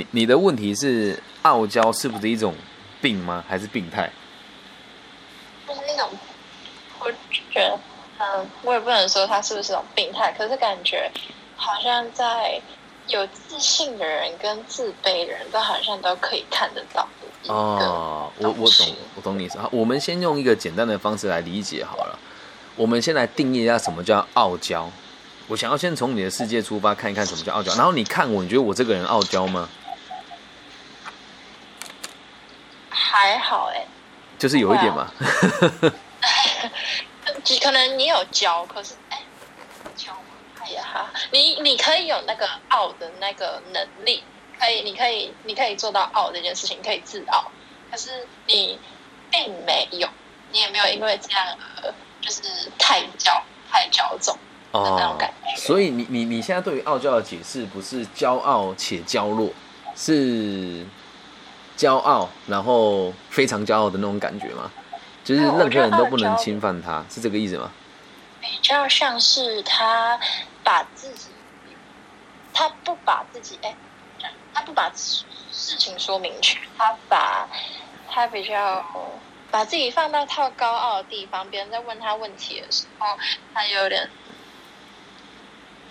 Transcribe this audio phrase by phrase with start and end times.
[0.00, 2.54] 你你的问题是傲娇是不是一种
[3.02, 3.44] 病吗？
[3.46, 4.10] 还是病态？
[5.68, 6.08] 就是那种，
[7.00, 7.78] 我觉得，
[8.18, 11.10] 嗯，我也不能说他是不是种病态，可是感觉
[11.54, 12.58] 好像在
[13.08, 17.06] 有自信的人跟自卑的人都好像都可以看得到
[17.48, 19.58] 哦，我我懂，我懂你意思。
[19.58, 22.18] 好，我们先用一个简单的方式来理解好了。
[22.76, 24.90] 我们先来定义一下什么叫傲娇。
[25.48, 27.74] 我想要先从你的世界出发，看一看什么叫傲娇。
[27.74, 29.68] 然后你看我，你觉得我这个人傲娇吗？
[32.88, 33.84] 还好哎，
[34.40, 35.12] 就是有一点嘛。
[37.62, 39.22] 可能你有教，可是哎，
[39.96, 40.20] 教吗？
[40.60, 44.22] 哎呀，你你可以有那个傲的那个能力，
[44.58, 47.50] 可以，你可以，你可以做到傲这件事情，可以自傲。
[47.90, 48.78] 可是你
[49.30, 50.08] 并没有，
[50.52, 51.46] 你也没有因为这样
[51.82, 52.42] 而就是
[52.78, 53.30] 太骄
[53.70, 54.36] 太骄纵。
[54.72, 55.18] 哦，
[55.56, 59.50] 所以你你你现在对于傲娇的解释不是骄傲且娇弱，
[59.96, 60.86] 是
[61.80, 64.70] 骄傲然后非常骄傲的那种感觉吗？
[65.24, 67.70] 就是任何人都不能侵犯他，是这个意思吗？
[68.38, 70.20] 比较像是他
[70.62, 71.28] 把自己，
[72.52, 73.74] 他不把自己哎，
[74.52, 75.24] 他不把事
[75.78, 77.48] 情说明确，他把
[78.10, 78.84] 他比较
[79.50, 83.06] 把自己放到太高傲的地方，别人在问他问题的时候，
[83.54, 84.06] 他有点。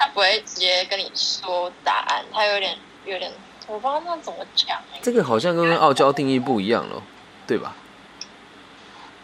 [0.00, 3.32] 他不会直接跟你说答案，他有点有点，
[3.68, 4.76] 我不知道那怎么讲。
[5.02, 7.02] 这个好像跟傲娇定义不一样了，
[7.46, 7.76] 对吧？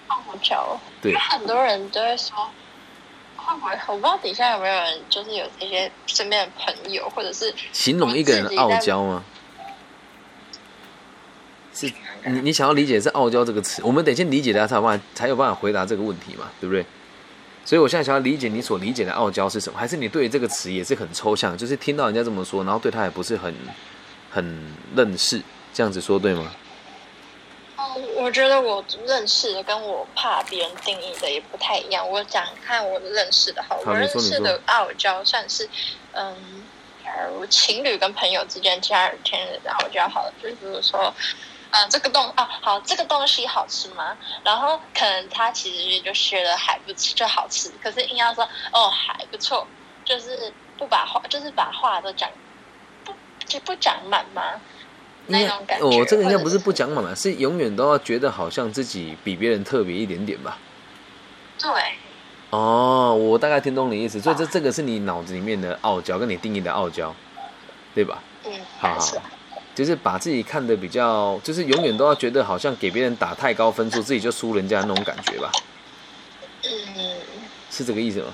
[0.06, 2.37] 傲娇，对，很多人都会说，
[3.37, 3.72] 会不会？
[3.89, 9.25] 我不知道底下有没有人，就是有这些身边的朋友，或者是形容一个人傲娇吗？
[11.72, 11.91] 是
[12.25, 16.84] 你你想要理解是傲娇这个词，我们得先理解他才有办法才有办法回答这个问题嘛，对不对？
[17.65, 19.78] 所以，我现在想要理解你所理解的傲娇是什么？
[19.78, 21.56] 还是你对这个词也是很抽象？
[21.56, 23.55] 就是听到人家这么说，然后对他也不是很
[24.35, 25.41] 很认识，
[25.73, 26.51] 这样子说对吗？
[27.77, 32.09] 哦，我觉得我认识的跟我怕别人定义的也不太一样。
[32.09, 35.69] 我讲看我认识的好，我认识的傲娇算是，
[36.12, 36.65] 嗯，
[37.05, 41.15] 假如情侣跟朋友之间、家人之间的傲娇好了，就是比如说。
[41.77, 44.17] 嗯，这个东啊好，这个东西好吃吗？
[44.44, 49.67] 然后可能他其实就学的还不吃就好吃，可是硬要说哦还不错，
[50.05, 52.37] 就是不把话就是把话都讲不
[53.47, 54.43] 就不长满吗？
[55.27, 55.87] 那种感觉。
[55.87, 60.59] 我这个应该不是不讲满嘛，是永远都要觉得好像自己比别人特别一点点吧？
[61.59, 61.71] 对。
[62.50, 67.15] 哦，我大概听懂你意思，所以这这个是你脑子里面的傲娇，跟你定义的傲娇，
[67.94, 68.22] 对吧？
[68.44, 69.22] 嗯，好好。
[69.75, 75.50] 就是把自己看的比较，就是永远都要觉得好像给别人打太高分数，自己就输人家那种感觉吧。
[76.62, 77.16] 嗯，
[77.71, 78.26] 是这个意思吗？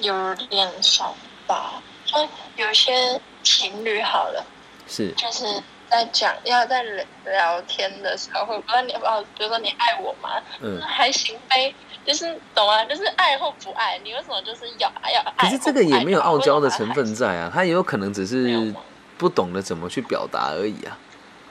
[0.00, 1.14] 有点少
[1.46, 1.80] 吧。
[2.04, 2.18] 就
[2.56, 3.20] 有些
[3.56, 4.44] 情侣好了，
[4.86, 5.44] 是就是
[5.88, 6.82] 在讲要在
[7.24, 10.30] 聊天的时候，会不知道你哦，比如说你爱我吗？
[10.60, 12.84] 嗯，还行呗，就是懂啊？
[12.84, 15.48] 就是爱或不爱，你为什么就是要要爱？
[15.48, 18.74] 可是这个也没有傲娇的成分在啊，他也有可能只是。
[19.18, 20.96] 不懂得怎么去表达而已啊，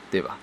[0.09, 0.38] 对吧？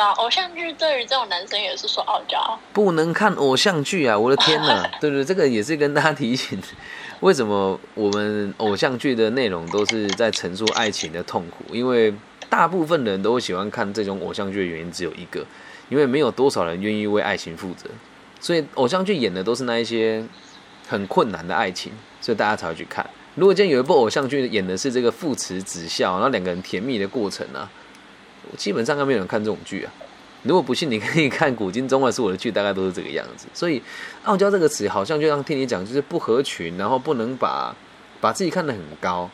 [0.00, 4.18] 啊，偶像剧对于这种男生也是说傲娇，不能看偶像剧啊！
[4.18, 6.60] 我的天呐， 对对，这个也是跟大家提醒，
[7.20, 11.74] 为什么我们偶像剧的内容都是在陈述爱情的痛苦？
[11.74, 12.14] 因为
[12.48, 15.44] 大部分人都喜欢看这种偶像剧的原因只有一个，
[15.88, 17.90] 因为没有多少人愿意为爱情负责，
[18.40, 20.24] 所以偶像剧演的都是那一些
[20.86, 23.04] 很困难的爱情，所以大家才会去看。
[23.34, 27.68] 如果今天有一部偶像剧演的是这个父慈子孝，然后两个人甜蜜的过程呢，
[28.56, 29.92] 基本上应该没有人看这种剧啊。
[30.44, 33.48] 如果不信，你可以看古今中外是我的剧，大概都是这个样子。
[33.52, 33.82] 所以
[34.22, 37.74] “傲娇”这个词，好像就像听你讲，就是不合群，然后不能把
[38.20, 39.28] 把自己看得很高，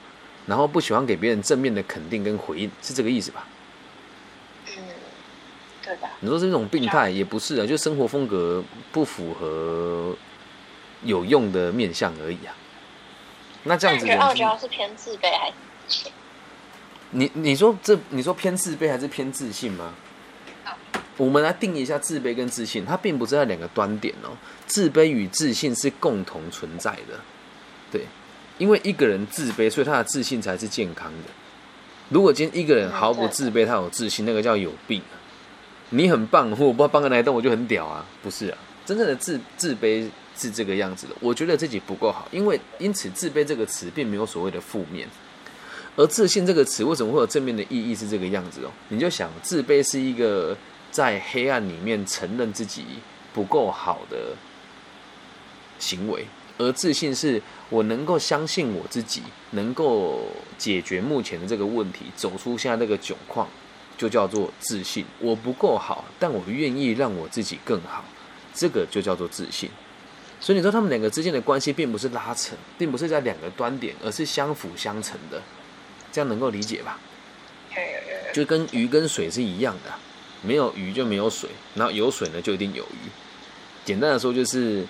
[0.47, 3.47] 然后不喜欢给别人正面的肯定跟回应，是这个意思吧？
[4.66, 4.82] 嗯，
[5.82, 6.09] 对吧？
[6.21, 10.16] 你说是一种病态，也不是啊，就生活风格不符合
[11.03, 12.56] 有用的面相而已啊。
[13.65, 15.53] 那这样子觉得，傲娇是偏自卑还
[15.86, 16.09] 是？
[17.15, 19.95] 你你说这你说偏自卑还是偏自信吗？
[21.16, 24.31] 我们来定义一下自卑跟自信，它并不是在两个端点哦。
[24.66, 27.21] 自卑与自信是共同存在的，
[27.93, 28.03] 对，
[28.59, 31.31] 因为一个人自卑，所以他的自信才是健康的。
[32.09, 35.01] 如果今天一个人毫不自卑，他有自信，那个叫有病。
[35.91, 38.59] 你很棒，我不知道帮个哪一动，我就很屌啊，不是啊？
[38.84, 40.11] 真正的自自卑。
[40.37, 45.09] 是这个样子的，我觉得自己不够好，因为因此自卑这个词并没有所谓的负面，
[45.96, 47.94] 而自信这个词为什么会有正面的意义？
[47.94, 50.56] 是这个样子哦，你就想自卑是一个
[50.91, 52.84] 在黑暗里面承认自己
[53.32, 54.34] 不够好的
[55.78, 56.26] 行为，
[56.58, 60.26] 而自信是我能够相信我自己，能够
[60.58, 63.48] 解决目前的这个问题，走出现在这个窘况，
[63.96, 65.04] 就叫做自信。
[65.20, 68.04] 我不够好，但我愿意让我自己更好，
[68.52, 69.70] 这个就叫做自信。
[70.41, 75.42] 所以你说他们两个之间的关系并不是拉扯，并不是在两个端点，而是相辅相成的，
[76.15, 76.99] 这样能够理解吧？
[78.33, 79.93] 就跟鱼跟水是一样的，
[80.43, 83.11] 没有鱼就没有水，然后有水呢就一定有鱼。
[83.84, 84.87] 简单的说就是。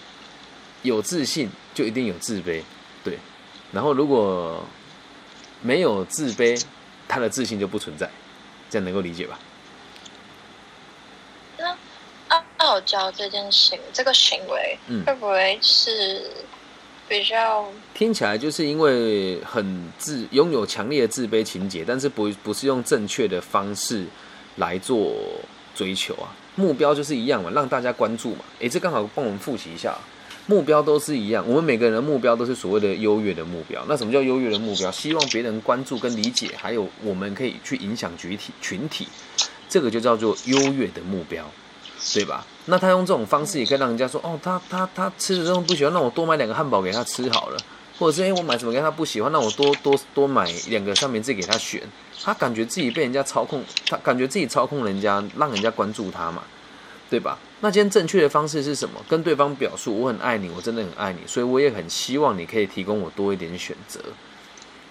[0.85, 2.63] 有自信就一定有自卑，
[3.03, 3.19] 对。
[3.73, 4.63] 然后如果
[5.63, 6.63] 没有自卑，
[7.09, 8.11] 他的自信就不存在，
[8.69, 9.39] 这样能够理解吧？
[11.57, 11.75] 那
[12.29, 16.31] 傲傲娇这件行这个行为，嗯，会不会是
[17.09, 24.05] 比较听起来就是因为很自拥有强烈的自卑情节，但是不不是用正确的方式
[24.57, 25.13] 来做
[25.75, 26.35] 追求啊？
[26.57, 28.45] 目标就是一样嘛，让大家关注嘛。
[28.61, 29.97] 诶，这刚好帮我们复习一下。
[30.47, 33.83] 目标都是一样，我们每个人的目标都是所谓的优越的目标。
[33.89, 34.91] 那什么叫优越的目标？
[34.91, 39.09] 希望别人关注跟理解，还有我们可以去影响群体群体，
[39.71, 41.51] 这个就叫做优越的目标，
[42.13, 42.45] 对吧？
[42.67, 47.59] 那他用这种方式也可以让人家说，哦，他他他吃的这种不喜欢，那我多买两个汉堡给他吃好了，
[47.99, 51.81] 或者是哎，我买什么给他不喜欢，那我多多多买两个三明治给他选，
[52.23, 56.43] 他感觉自己被人家操控，他感觉自己操控人家，让人家关注他嘛。
[57.11, 57.39] 对吧？
[57.61, 59.01] 那今天正确的方式是什么？
[59.09, 64.01] 跟对方表述我很爱你，我真的很爱你，所以我也很希望你可以提供我多一点选择。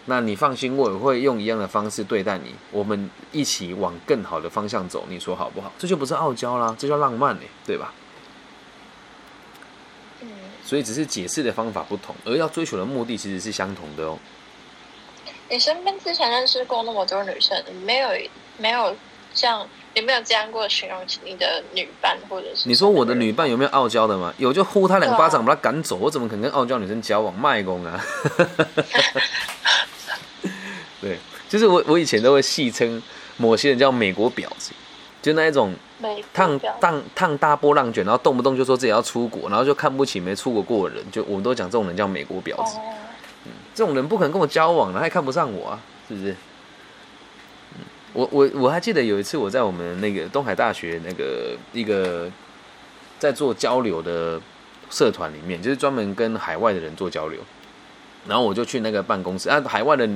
[0.05, 5.71] 那你放心，我也会用一样的方式对待你，我们一起往更好的方向走，你说好不好？
[5.77, 7.93] 这就不是傲娇啦，这叫浪漫嘞，对吧？
[10.21, 10.27] 嗯。
[10.63, 14.17] 所以只是解释的方法不同，而要追求的目的其实是相同的哦。
[15.49, 18.09] 你身边之前认识过那么多女生，没有
[18.57, 18.95] 没有
[19.33, 19.67] 像。
[19.93, 24.33] 有没有这样过形容你的女伴，或者是你说我的女伴有没有傲娇的吗？
[24.39, 28.03] 有就呼她两巴掌把她赶走，我怎么可能跟傲娇女生交往卖功啊？
[31.53, 32.99] 对，就是我我以前都会戏称
[33.37, 34.71] 某些人叫美国婊子，
[35.21, 35.73] 就那一种
[36.33, 42.79] 烫烫烫大波浪卷，然后动不动就说自己要出国，然后就看不起没出国过的人，就我们都讲这种人叫美国婊子。
[43.45, 46.35] 嗯，这种人不可能跟我交往的，他也看不上我啊，是不是？
[48.13, 52.31] 我我我还记得有一次我在我们那个东海大学那个一个
[53.17, 54.39] 在做交流的
[54.89, 57.39] 社团里面，就是专门跟海外的人做交流，
[58.27, 60.07] 然后我就去那个办公室啊，海外的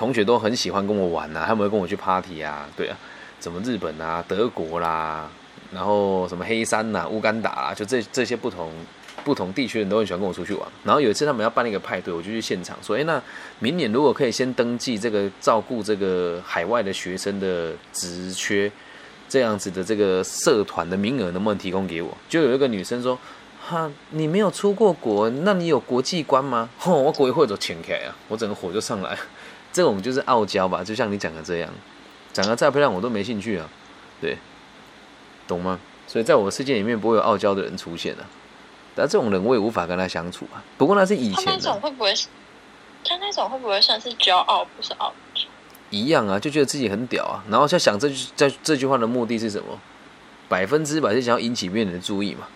[0.00, 2.96] 同学都很喜欢跟我玩呐，他们会跟我去 party 啊，对啊，
[3.38, 5.28] 什么日本啊、德国啦，
[5.70, 8.72] 然后什么黑山呐、乌干达啦，就这这些不同。
[9.22, 13.22] 不同地区人都很喜欢跟我出去玩，然后有一次他们要办一个派对，我就去现场说：“哎，那
[13.58, 18.72] 明年如果可以先登记这个照顾这个海外的学生的职缺，
[19.28, 23.18] 这样子的这个社团的名额能不能提供给我？”就有一个女生说
[23.60, 29.18] ：“哈，你没有出过国，那你有国际观吗？”吼，我过一会就前开啊，我整个火就上来。
[29.72, 31.70] 这种就是傲娇吧，就像你讲的这样，
[32.32, 33.68] 长得再漂亮我都没兴趣啊，
[34.20, 34.36] 对，
[35.46, 35.78] 懂吗？
[36.06, 38.24] 所以在我的世界里面不会有傲娇的人出现啊。
[38.96, 40.58] 但这种人我也无法跟他相处啊。
[40.76, 41.44] 不过那是以前。
[41.44, 42.12] 他那种会不会？
[43.04, 45.42] 他那种会不会算是骄傲，不是傲娇？
[45.90, 47.42] 一样啊，就觉得自己很屌啊。
[47.48, 49.78] 然后在想这句在这句话的目的是什么？
[50.48, 52.48] 百分之百是想要引起别人的注意嘛。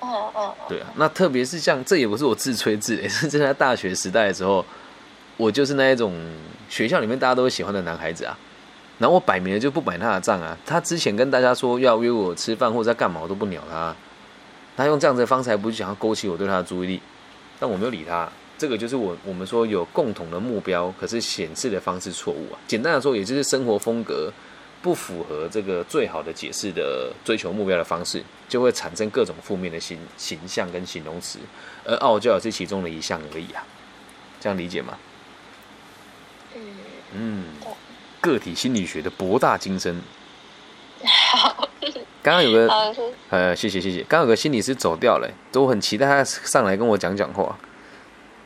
[0.00, 0.54] 哦哦。
[0.68, 4.64] 对啊，那特别是像这也不是我自吹自擂，是在大学时代的时候，
[5.38, 6.14] 我就是那一种
[6.68, 8.36] 学校里面大家都会喜欢的男孩子啊。
[8.98, 10.54] 然后我摆明了就不买他的账啊。
[10.66, 13.94] 他之前跟大家说要约我吃饭或者在干嘛，我都不鸟他。
[14.76, 17.00] 他用这样子的方式，还不是想要勾起我对他的注意力？
[17.58, 18.28] 但我没有理他。
[18.58, 22.58] 这个就是我我们说有共同的目标，可是显示的方式错误啊。
[22.66, 24.32] 简单的说，也就是生活风格
[24.82, 31.38] 不符合这个最好的解释的追求目标的方式，就会产生各种负面的形形象跟形容词。
[31.84, 33.64] 而傲娇也是其中的一项而已啊。
[34.40, 34.98] 这样理解吗？
[37.14, 37.72] 嗯嗯，
[38.20, 40.00] 个体心理学的博大精深。
[41.04, 41.68] 好。
[42.20, 42.68] 刚刚有个
[43.30, 44.00] 呃，谢谢谢谢。
[44.00, 47.56] 刚刚有个心理师走掉了，都很期待他上来跟我讲讲话。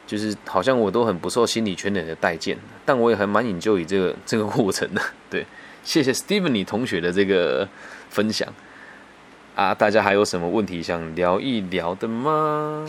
[0.07, 5.01] 就是好像我都很不受心理圈的人的待见，但我也很蛮引咎于这个这个过程的。
[5.31, 5.47] 对，
[5.83, 7.67] 谢谢 Steven 同学的这个
[8.11, 8.47] 分享。
[9.57, 12.87] 啊，大家还有什么问题想聊一聊的吗？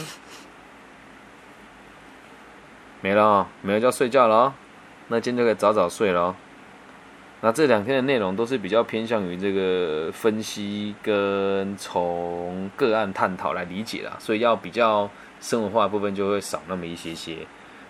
[3.02, 4.54] 没了，没了就要睡觉了。
[5.08, 6.36] 那今天就可以早早睡了。
[7.42, 15.10] 那这两天的内容都是比较偏向于这个分析跟从个案探讨来理解啦，所以要比较
[15.42, 17.40] 生活化部分就会少那么一些些。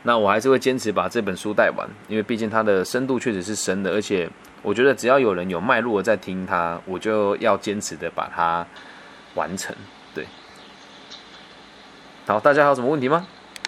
[0.01, 4.27] 那我还是会坚持把这本书带完，因为毕竟它的深度确实是深的，而且
[4.63, 8.65] 我觉得只要有人有脉络在听它，我就要坚持的把它
[9.35, 9.75] 完成。
[10.15, 10.25] 对，
[12.25, 13.27] 好，大家还有什么问题吗？